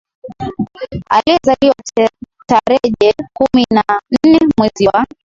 [1.09, 1.75] Aliyezaliwa
[2.47, 3.83] tarejhe kumi na
[4.25, 5.05] nne mwezi wa